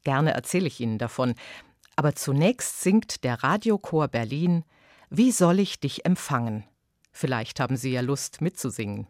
Gerne 0.04 0.34
erzähle 0.34 0.68
ich 0.68 0.78
Ihnen 0.78 0.98
davon. 0.98 1.34
Aber 1.96 2.14
zunächst 2.14 2.82
singt 2.82 3.24
der 3.24 3.42
Radiochor 3.42 4.08
Berlin 4.08 4.64
Wie 5.08 5.32
soll 5.32 5.58
ich 5.58 5.80
dich 5.80 6.04
empfangen? 6.04 6.64
Vielleicht 7.10 7.58
haben 7.58 7.76
Sie 7.76 7.92
ja 7.92 8.02
Lust 8.02 8.42
mitzusingen. 8.42 9.06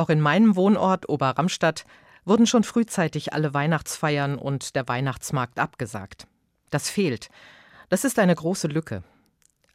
Auch 0.00 0.08
in 0.08 0.22
meinem 0.22 0.56
Wohnort 0.56 1.10
Oberramstadt 1.10 1.84
wurden 2.24 2.46
schon 2.46 2.64
frühzeitig 2.64 3.34
alle 3.34 3.52
Weihnachtsfeiern 3.52 4.38
und 4.38 4.74
der 4.74 4.88
Weihnachtsmarkt 4.88 5.58
abgesagt. 5.58 6.26
Das 6.70 6.88
fehlt. 6.88 7.28
Das 7.90 8.04
ist 8.04 8.18
eine 8.18 8.34
große 8.34 8.68
Lücke. 8.68 9.02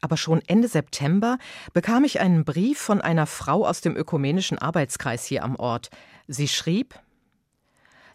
Aber 0.01 0.17
schon 0.17 0.41
Ende 0.47 0.67
September 0.67 1.37
bekam 1.73 2.05
ich 2.05 2.21
einen 2.21 2.43
Brief 2.43 2.79
von 2.79 3.01
einer 3.01 3.27
Frau 3.27 3.67
aus 3.67 3.81
dem 3.81 3.95
ökumenischen 3.95 4.57
Arbeitskreis 4.57 5.25
hier 5.25 5.43
am 5.43 5.57
Ort. 5.57 5.91
Sie 6.27 6.47
schrieb 6.47 6.99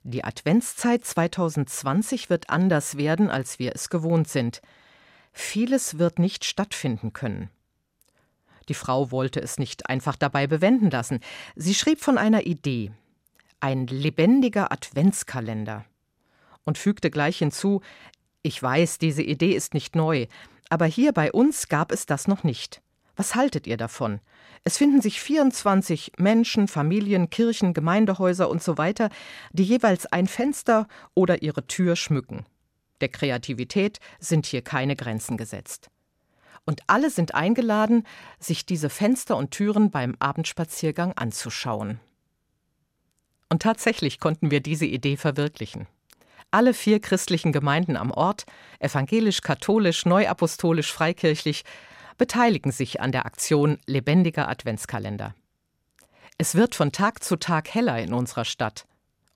Die 0.03 0.25
Adventszeit 0.25 1.05
2020 1.05 2.29
wird 2.29 2.51
anders 2.51 2.97
werden, 2.97 3.31
als 3.31 3.61
wir 3.61 3.73
es 3.73 3.89
gewohnt 3.89 4.27
sind. 4.27 4.63
Vieles 5.33 6.01
wird 6.01 6.19
nicht 6.19 6.45
stattfinden 6.45 7.13
können. 7.13 7.51
Die 8.71 8.75
Frau 8.75 9.11
wollte 9.11 9.41
es 9.41 9.59
nicht 9.59 9.91
einfach 9.91 10.15
dabei 10.15 10.47
bewenden 10.47 10.91
lassen. 10.91 11.19
Sie 11.57 11.75
schrieb 11.75 12.01
von 12.01 12.19
einer 12.19 12.47
Idee. 12.47 12.93
Ein 13.59 13.89
lebendiger 13.89 14.71
Adventskalender. 14.71 15.85
Und 16.65 16.79
fügte 16.79 17.11
gleich 17.11 17.39
hinzu, 17.39 17.81
ich 18.43 18.63
weiß, 18.63 18.99
diese 18.99 19.25
Idee 19.25 19.55
ist 19.55 19.75
nicht 19.75 19.97
neu, 19.97 20.29
aber 20.69 20.87
hier 20.87 21.13
bei 21.13 21.33
uns 21.33 21.67
gab 21.69 21.91
es 21.91 22.07
das 22.07 22.29
noch 22.29 22.45
nicht. 22.45 22.81
Was 23.17 23.35
haltet 23.35 23.67
ihr 23.67 23.77
davon? 23.77 24.21
Es 24.63 24.79
finden 24.79 25.01
sich 25.01 25.21
24 25.21 26.13
Menschen, 26.19 26.69
Familien, 26.69 27.29
Kirchen, 27.29 27.75
Gemeindehäuser 27.75 28.49
und 28.49 28.63
so 28.63 28.79
weiter, 28.79 29.11
die 29.53 29.65
jeweils 29.65 30.07
ein 30.07 30.29
Fenster 30.29 30.87
oder 31.15 31.43
ihre 31.43 31.67
Tür 31.67 31.97
schmücken. 31.97 32.47
Der 33.01 33.09
Kreativität 33.09 33.99
sind 34.21 34.47
hier 34.47 34.63
keine 34.63 34.95
Grenzen 34.95 35.37
gesetzt. 35.37 35.91
Und 36.71 36.85
alle 36.87 37.11
sind 37.11 37.35
eingeladen, 37.35 38.07
sich 38.39 38.65
diese 38.65 38.91
Fenster 38.91 39.37
und 39.37 39.51
Türen 39.51 39.91
beim 39.91 40.15
Abendspaziergang 40.21 41.13
anzuschauen. 41.15 41.99
Und 43.49 43.63
tatsächlich 43.63 44.21
konnten 44.21 44.53
wir 44.53 44.61
diese 44.61 44.87
Idee 44.87 45.17
verwirklichen. 45.17 45.89
Alle 46.53 46.73
vier 46.73 47.01
christlichen 47.01 47.51
Gemeinden 47.51 47.97
am 47.97 48.13
Ort, 48.13 48.47
evangelisch, 48.79 49.41
katholisch, 49.41 50.07
neuapostolisch, 50.07 50.93
freikirchlich, 50.93 51.65
beteiligen 52.19 52.71
sich 52.71 53.01
an 53.01 53.11
der 53.11 53.27
Aktion 53.27 53.79
Lebendiger 53.87 54.49
Adventskalender. 54.49 55.35
Es 56.39 56.55
wird 56.55 56.77
von 56.77 56.93
Tag 56.93 57.25
zu 57.25 57.35
Tag 57.35 57.75
heller 57.75 57.99
in 57.99 58.15
unserer 58.15 58.45
Stadt. 58.45 58.87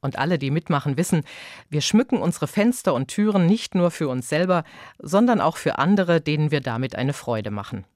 Und 0.05 0.19
alle, 0.19 0.39
die 0.39 0.51
mitmachen, 0.51 0.99
wissen, 0.99 1.23
wir 1.71 1.81
schmücken 1.81 2.19
unsere 2.19 2.47
Fenster 2.47 2.93
und 2.93 3.09
Türen 3.09 3.47
nicht 3.47 3.75
nur 3.75 3.91
für 3.91 4.07
uns 4.07 4.29
selber, 4.29 4.63
sondern 4.99 5.41
auch 5.41 5.57
für 5.57 5.79
andere, 5.79 6.21
denen 6.21 6.51
wir 6.51 6.61
damit 6.61 6.95
eine 6.95 7.15
Freude 7.15 7.51
machen. 7.51 7.87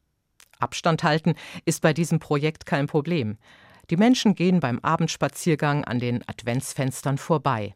Abstand 0.59 1.03
halten 1.03 1.35
ist 1.67 1.83
bei 1.83 1.93
diesem 1.93 2.19
Projekt 2.19 2.65
kein 2.65 2.87
Problem. 2.87 3.37
Die 3.91 3.99
Menschen 3.99 4.35
gehen 4.35 4.59
beim 4.59 4.79
Abendspaziergang 4.79 5.85
an 5.85 5.99
den 5.99 6.27
Adventsfenstern 6.27 7.19
vorbei. 7.19 7.75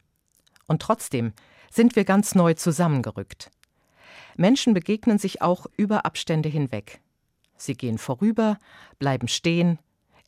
Und 0.66 0.80
trotzdem 0.80 1.34
sind 1.70 1.94
wir 1.94 2.06
ganz 2.06 2.34
neu 2.34 2.54
zusammengerückt. 2.54 3.50
Menschen 4.38 4.72
begegnen 4.72 5.18
sich 5.18 5.42
auch 5.42 5.66
über 5.76 6.06
Abstände 6.06 6.48
hinweg. 6.48 7.02
Sie 7.58 7.74
gehen 7.74 7.98
vorüber, 7.98 8.56
bleiben 8.98 9.28
stehen, 9.28 9.78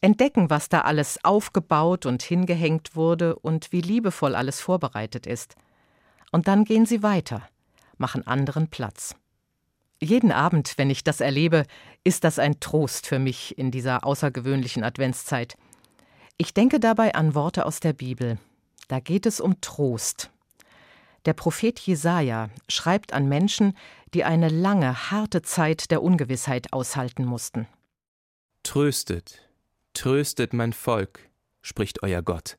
entdecken, 0.05 0.51
was 0.51 0.69
da 0.69 0.83
alles 0.83 1.25
aufgebaut 1.25 2.05
und 2.05 2.23
hingehängt 2.23 2.95
wurde 2.95 3.37
und 3.37 3.73
wie 3.73 3.81
liebevoll 3.81 4.35
alles 4.35 4.61
vorbereitet 4.61 5.27
ist. 5.27 5.55
Und 6.31 6.47
dann 6.47 6.65
gehen 6.65 6.85
sie 6.85 7.03
weiter, 7.03 7.49
machen 7.97 8.27
anderen 8.27 8.69
Platz. 8.69 9.17
Jeden 10.03 10.31
Abend, 10.31 10.75
wenn 10.77 10.91
ich 10.91 11.05
das 11.05 11.23
erlebe, 11.23 11.65
ist 12.05 12.25
das 12.25 12.39
ein 12.39 12.61
Trost 12.61 13.07
für 13.07 13.19
mich 13.19 13.57
in 13.57 13.71
dieser 13.71 14.05
außergewöhnlichen 14.05 14.85
Adventszeit. 14.85 15.57
Ich 16.37 16.53
denke 16.53 16.81
dabei 16.81 17.15
an 17.15 17.35
Worte 17.35 17.65
aus 17.65 17.81
der 17.81 17.95
Bibel. 17.95 18.39
Da 18.89 19.01
geht 19.01 19.25
es 19.25 19.41
um 19.41 19.63
Trost. 19.63 20.31
Der 21.25 21.33
Prophet 21.33 21.81
Jesaja 21.81 22.51
schreibt 22.69 23.15
an 23.15 23.27
Menschen, 23.27 23.75
die 24.13 24.25
eine 24.25 24.51
lange, 24.51 25.11
harte 25.11 25.41
Zeit 25.41 25.91
der 25.91 26.03
Ungewissheit 26.03 26.75
aushalten 26.75 27.25
mussten. 27.25 27.67
Tröstet, 28.65 29.41
tröstet 29.95 30.53
mein 30.53 30.73
Volk, 30.73 31.31
spricht 31.63 32.03
euer 32.03 32.23
Gott. 32.23 32.59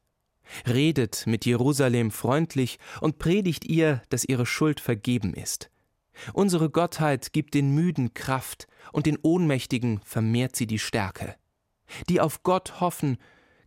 Redet 0.68 1.26
mit 1.28 1.46
Jerusalem 1.46 2.12
freundlich 2.12 2.78
und 3.02 3.20
predigt 3.20 3.66
ihr, 3.66 4.02
dass 4.10 4.26
ihre 4.26 4.46
Schuld 4.46 4.80
vergeben 4.80 5.34
ist. 5.34 5.70
Unsere 6.34 6.70
Gottheit 6.70 7.34
gibt 7.34 7.54
den 7.54 7.74
Müden 7.74 8.14
Kraft 8.14 8.68
und 8.94 9.06
den 9.06 9.18
Ohnmächtigen 9.22 10.00
vermehrt 10.04 10.56
sie 10.56 10.68
die 10.68 10.80
Stärke. 10.80 11.36
Die 12.10 12.22
auf 12.22 12.44
Gott 12.44 12.80
hoffen, 12.80 13.18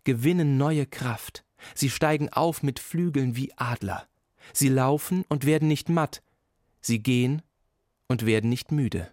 gewinnen 0.04 0.56
neue 0.56 0.86
Kraft. 0.86 1.44
Sie 1.74 1.90
steigen 1.90 2.28
auf 2.30 2.62
mit 2.62 2.78
Flügeln 2.78 3.36
wie 3.36 3.52
Adler. 3.56 4.06
Sie 4.52 4.68
laufen 4.68 5.24
und 5.28 5.44
werden 5.44 5.68
nicht 5.68 5.88
matt. 5.88 6.22
Sie 6.80 7.02
gehen 7.02 7.42
und 8.06 8.24
werden 8.24 8.48
nicht 8.48 8.72
müde. 8.72 9.10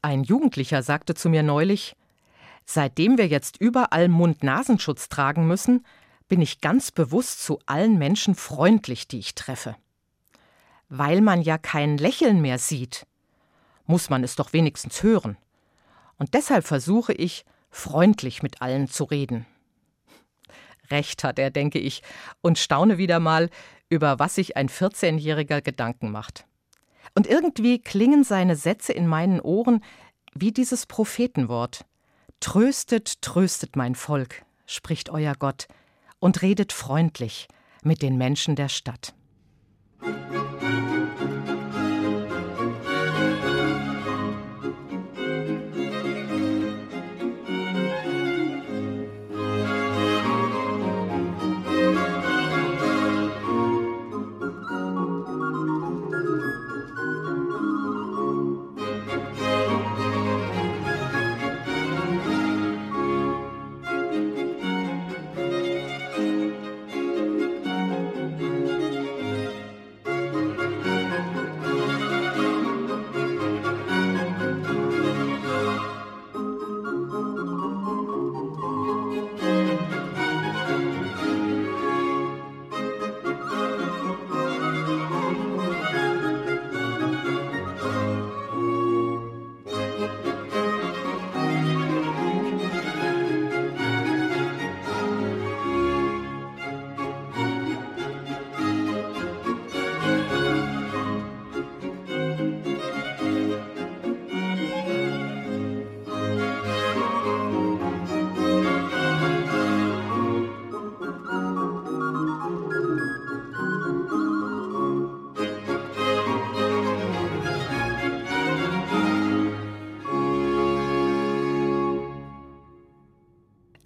Ein 0.00 0.22
Jugendlicher 0.22 0.82
sagte 0.82 1.14
zu 1.14 1.28
mir 1.28 1.42
neulich, 1.42 1.94
seitdem 2.68 3.16
wir 3.16 3.26
jetzt 3.26 3.56
überall 3.56 4.08
Mund-Nasenschutz 4.08 5.08
tragen 5.08 5.46
müssen, 5.46 5.86
bin 6.28 6.42
ich 6.42 6.60
ganz 6.60 6.90
bewusst 6.90 7.42
zu 7.42 7.58
allen 7.64 7.96
Menschen 7.96 8.34
freundlich, 8.34 9.08
die 9.08 9.18
ich 9.18 9.34
treffe. 9.34 9.74
Weil 10.90 11.22
man 11.22 11.40
ja 11.40 11.56
kein 11.56 11.96
Lächeln 11.96 12.42
mehr 12.42 12.58
sieht, 12.58 13.06
muss 13.86 14.10
man 14.10 14.22
es 14.22 14.36
doch 14.36 14.52
wenigstens 14.52 15.02
hören. 15.02 15.38
Und 16.18 16.34
deshalb 16.34 16.66
versuche 16.66 17.14
ich, 17.14 17.46
freundlich 17.70 18.42
mit 18.42 18.60
allen 18.60 18.86
zu 18.86 19.04
reden. 19.04 19.46
Recht 20.90 21.24
hat 21.24 21.38
er, 21.38 21.50
denke 21.50 21.78
ich, 21.78 22.02
und 22.42 22.58
staune 22.58 22.98
wieder 22.98 23.18
mal, 23.18 23.48
über 23.88 24.18
was 24.18 24.34
sich 24.34 24.58
ein 24.58 24.68
14-Jähriger 24.68 25.62
Gedanken 25.62 26.10
macht. 26.10 26.44
Und 27.14 27.26
irgendwie 27.26 27.78
klingen 27.78 28.24
seine 28.24 28.56
Sätze 28.56 28.92
in 28.92 29.06
meinen 29.06 29.40
Ohren 29.40 29.82
wie 30.34 30.52
dieses 30.52 30.84
Prophetenwort. 30.84 31.86
Tröstet, 32.40 33.20
tröstet 33.22 33.76
mein 33.76 33.94
Volk, 33.94 34.44
spricht 34.66 35.10
euer 35.10 35.34
Gott, 35.34 35.66
und 36.20 36.42
redet 36.42 36.72
freundlich 36.72 37.48
mit 37.82 38.02
den 38.02 38.16
Menschen 38.16 38.56
der 38.56 38.68
Stadt. 38.68 39.14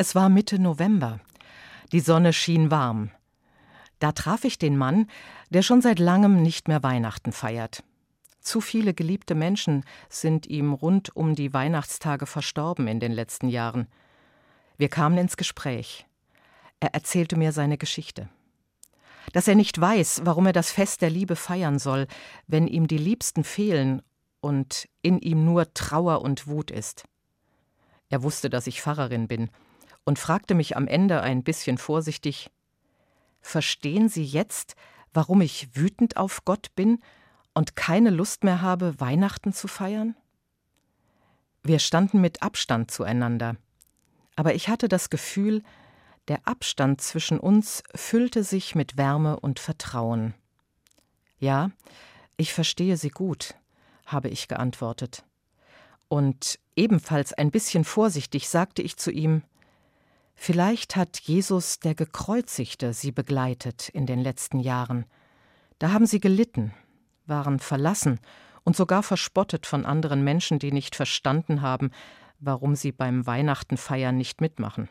Es 0.02 0.16
war 0.16 0.28
Mitte 0.28 0.58
November. 0.58 1.20
Die 1.92 2.00
Sonne 2.00 2.32
schien 2.32 2.72
warm. 2.72 3.12
Da 4.00 4.10
traf 4.10 4.42
ich 4.42 4.58
den 4.58 4.76
Mann, 4.76 5.06
der 5.50 5.62
schon 5.62 5.80
seit 5.80 6.00
langem 6.00 6.42
nicht 6.42 6.66
mehr 6.66 6.82
Weihnachten 6.82 7.30
feiert. 7.30 7.84
Zu 8.40 8.60
viele 8.60 8.94
geliebte 8.94 9.36
Menschen 9.36 9.84
sind 10.08 10.48
ihm 10.48 10.72
rund 10.72 11.14
um 11.14 11.36
die 11.36 11.54
Weihnachtstage 11.54 12.26
verstorben 12.26 12.88
in 12.88 12.98
den 12.98 13.12
letzten 13.12 13.48
Jahren. 13.48 13.86
Wir 14.76 14.88
kamen 14.88 15.18
ins 15.18 15.36
Gespräch. 15.36 16.04
Er 16.80 16.94
erzählte 16.94 17.36
mir 17.36 17.52
seine 17.52 17.78
Geschichte. 17.78 18.28
Dass 19.32 19.46
er 19.46 19.54
nicht 19.54 19.80
weiß, 19.80 20.22
warum 20.24 20.46
er 20.46 20.52
das 20.52 20.72
Fest 20.72 21.00
der 21.02 21.10
Liebe 21.10 21.36
feiern 21.36 21.78
soll, 21.78 22.08
wenn 22.48 22.66
ihm 22.66 22.88
die 22.88 22.98
Liebsten 22.98 23.44
fehlen 23.44 24.02
und 24.40 24.88
in 25.00 25.20
ihm 25.20 25.44
nur 25.44 25.72
Trauer 25.74 26.22
und 26.22 26.48
Wut 26.48 26.72
ist. 26.72 27.04
Er 28.08 28.24
wusste, 28.24 28.50
dass 28.50 28.66
ich 28.66 28.82
Pfarrerin 28.82 29.28
bin 29.28 29.48
und 30.04 30.18
fragte 30.18 30.54
mich 30.54 30.76
am 30.76 30.86
Ende 30.86 31.20
ein 31.22 31.42
bisschen 31.42 31.78
vorsichtig 31.78 32.50
Verstehen 33.40 34.08
Sie 34.08 34.24
jetzt, 34.24 34.76
warum 35.12 35.40
ich 35.40 35.74
wütend 35.74 36.16
auf 36.16 36.44
Gott 36.44 36.74
bin 36.76 37.00
und 37.54 37.76
keine 37.76 38.10
Lust 38.10 38.44
mehr 38.44 38.62
habe, 38.62 38.98
Weihnachten 39.00 39.52
zu 39.52 39.66
feiern? 39.66 40.14
Wir 41.64 41.80
standen 41.80 42.20
mit 42.20 42.42
Abstand 42.42 42.90
zueinander, 42.90 43.56
aber 44.36 44.54
ich 44.54 44.68
hatte 44.68 44.88
das 44.88 45.10
Gefühl, 45.10 45.62
der 46.28 46.46
Abstand 46.46 47.00
zwischen 47.00 47.38
uns 47.38 47.82
füllte 47.94 48.44
sich 48.44 48.74
mit 48.74 48.96
Wärme 48.96 49.38
und 49.40 49.58
Vertrauen. 49.58 50.34
Ja, 51.38 51.70
ich 52.36 52.52
verstehe 52.52 52.96
Sie 52.96 53.10
gut, 53.10 53.54
habe 54.06 54.28
ich 54.28 54.46
geantwortet. 54.46 55.24
Und 56.08 56.58
ebenfalls 56.76 57.32
ein 57.32 57.50
bisschen 57.50 57.84
vorsichtig 57.84 58.48
sagte 58.48 58.82
ich 58.82 58.96
zu 58.96 59.10
ihm 59.10 59.42
Vielleicht 60.34 60.96
hat 60.96 61.20
Jesus 61.20 61.78
der 61.78 61.94
Gekreuzigte 61.94 62.92
Sie 62.92 63.12
begleitet 63.12 63.88
in 63.88 64.06
den 64.06 64.20
letzten 64.20 64.58
Jahren. 64.58 65.06
Da 65.78 65.92
haben 65.92 66.06
Sie 66.06 66.20
gelitten, 66.20 66.72
waren 67.26 67.58
verlassen 67.58 68.20
und 68.64 68.76
sogar 68.76 69.02
verspottet 69.02 69.66
von 69.66 69.86
anderen 69.86 70.24
Menschen, 70.24 70.58
die 70.58 70.72
nicht 70.72 70.96
verstanden 70.96 71.62
haben, 71.62 71.90
warum 72.38 72.74
sie 72.74 72.92
beim 72.92 73.26
Weihnachtenfeiern 73.26 74.16
nicht 74.16 74.40
mitmachen. 74.40 74.88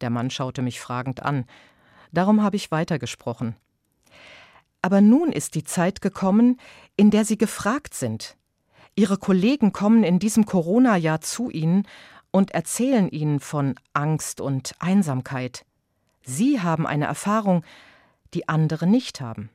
Der 0.00 0.10
Mann 0.10 0.30
schaute 0.30 0.62
mich 0.62 0.80
fragend 0.80 1.22
an. 1.22 1.46
Darum 2.12 2.42
habe 2.42 2.56
ich 2.56 2.70
weitergesprochen. 2.70 3.56
Aber 4.82 5.00
nun 5.00 5.32
ist 5.32 5.54
die 5.54 5.64
Zeit 5.64 6.00
gekommen, 6.00 6.58
in 6.96 7.10
der 7.10 7.24
Sie 7.24 7.38
gefragt 7.38 7.94
sind. 7.94 8.36
Ihre 8.94 9.16
Kollegen 9.16 9.72
kommen 9.72 10.02
in 10.02 10.18
diesem 10.18 10.44
Corona-Jahr 10.44 11.20
zu 11.20 11.50
Ihnen 11.50 11.86
und 12.32 12.50
erzählen 12.50 13.08
Ihnen 13.08 13.38
von 13.38 13.76
Angst 13.92 14.40
und 14.40 14.74
Einsamkeit. 14.80 15.64
Sie 16.24 16.60
haben 16.60 16.86
eine 16.86 17.04
Erfahrung, 17.04 17.64
die 18.34 18.48
andere 18.48 18.88
nicht 18.88 19.20
haben. 19.20 19.50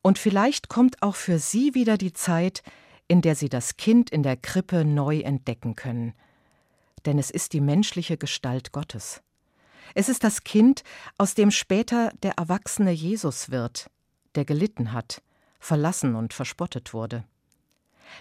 Und 0.00 0.18
vielleicht 0.18 0.68
kommt 0.68 1.02
auch 1.02 1.16
für 1.16 1.38
Sie 1.38 1.74
wieder 1.74 1.98
die 1.98 2.12
Zeit, 2.14 2.62
in 3.08 3.20
der 3.20 3.34
Sie 3.34 3.48
das 3.48 3.76
Kind 3.76 4.10
in 4.10 4.22
der 4.22 4.36
Krippe 4.36 4.84
neu 4.84 5.20
entdecken 5.20 5.74
können. 5.74 6.14
Denn 7.04 7.18
es 7.18 7.30
ist 7.30 7.52
die 7.52 7.60
menschliche 7.60 8.16
Gestalt 8.16 8.72
Gottes. 8.72 9.22
Es 9.94 10.08
ist 10.08 10.22
das 10.24 10.44
Kind, 10.44 10.82
aus 11.16 11.34
dem 11.34 11.50
später 11.50 12.12
der 12.22 12.32
erwachsene 12.32 12.92
Jesus 12.92 13.50
wird, 13.50 13.90
der 14.34 14.44
gelitten 14.44 14.92
hat, 14.92 15.22
verlassen 15.58 16.14
und 16.14 16.34
verspottet 16.34 16.92
wurde. 16.92 17.24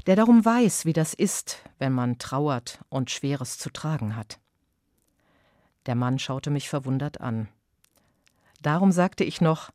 Der 0.06 0.16
darum 0.16 0.44
weiß, 0.44 0.86
wie 0.86 0.94
das 0.94 1.14
ist, 1.14 1.64
wenn 1.80 1.94
man 1.94 2.18
trauert 2.18 2.80
und 2.90 3.12
Schweres 3.12 3.58
zu 3.58 3.70
tragen 3.70 4.16
hat. 4.16 4.40
Der 5.86 5.96
Mann 5.96 6.20
schaute 6.20 6.50
mich 6.50 6.70
verwundert 6.70 7.22
an. 7.22 7.48
Darum 8.62 8.92
sagte 8.92 9.24
ich 9.24 9.42
noch 9.42 9.72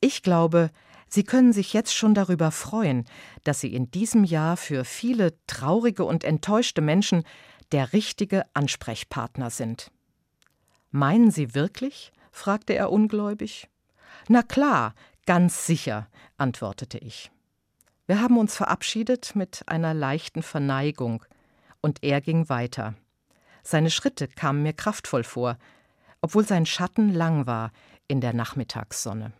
Ich 0.00 0.22
glaube, 0.22 0.70
Sie 1.12 1.24
können 1.24 1.52
sich 1.52 1.72
jetzt 1.72 1.92
schon 1.94 2.14
darüber 2.14 2.52
freuen, 2.52 3.04
dass 3.42 3.60
Sie 3.60 3.74
in 3.74 3.90
diesem 3.90 4.22
Jahr 4.22 4.56
für 4.56 4.84
viele 4.84 5.34
traurige 5.48 6.04
und 6.04 6.22
enttäuschte 6.22 6.80
Menschen 6.80 7.24
der 7.72 7.92
richtige 7.92 8.44
Ansprechpartner 8.54 9.50
sind. 9.50 9.90
Meinen 10.90 11.30
Sie 11.30 11.54
wirklich? 11.54 12.12
fragte 12.32 12.74
er 12.74 12.92
ungläubig. 12.92 13.68
Na 14.28 14.42
klar, 14.42 14.94
ganz 15.26 15.66
sicher, 15.66 16.08
antwortete 16.36 16.98
ich. 16.98 17.30
Wir 18.10 18.20
haben 18.20 18.38
uns 18.38 18.56
verabschiedet 18.56 19.36
mit 19.36 19.62
einer 19.66 19.94
leichten 19.94 20.42
Verneigung, 20.42 21.24
und 21.80 22.02
er 22.02 22.20
ging 22.20 22.48
weiter. 22.48 22.94
Seine 23.62 23.88
Schritte 23.88 24.26
kamen 24.26 24.64
mir 24.64 24.72
kraftvoll 24.72 25.22
vor, 25.22 25.56
obwohl 26.20 26.44
sein 26.44 26.66
Schatten 26.66 27.14
lang 27.14 27.46
war 27.46 27.70
in 28.08 28.20
der 28.20 28.32
Nachmittagssonne. 28.32 29.30